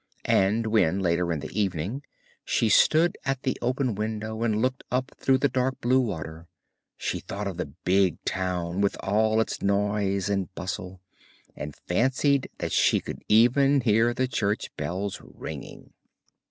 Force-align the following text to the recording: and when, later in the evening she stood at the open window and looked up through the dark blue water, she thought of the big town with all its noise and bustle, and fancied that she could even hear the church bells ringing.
and 0.25 0.65
when, 0.65 0.99
later 0.99 1.31
in 1.31 1.41
the 1.41 1.61
evening 1.61 2.01
she 2.43 2.69
stood 2.69 3.15
at 3.23 3.43
the 3.43 3.55
open 3.61 3.93
window 3.93 4.41
and 4.41 4.59
looked 4.59 4.83
up 4.89 5.11
through 5.19 5.37
the 5.37 5.47
dark 5.47 5.79
blue 5.79 5.99
water, 5.99 6.47
she 6.97 7.19
thought 7.19 7.45
of 7.45 7.57
the 7.57 7.67
big 7.85 8.19
town 8.25 8.81
with 8.81 8.97
all 9.01 9.39
its 9.39 9.61
noise 9.61 10.27
and 10.27 10.51
bustle, 10.55 11.01
and 11.55 11.75
fancied 11.85 12.49
that 12.57 12.71
she 12.71 12.99
could 12.99 13.23
even 13.29 13.81
hear 13.81 14.11
the 14.11 14.27
church 14.27 14.75
bells 14.75 15.21
ringing. 15.23 15.93